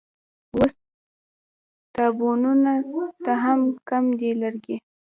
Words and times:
اوس 0.53 0.73
تابوتونو 1.93 2.73
ته 3.23 3.33
هم 3.43 3.59
کم 3.89 4.03
دي 4.19 4.31
لرګي 4.41 4.75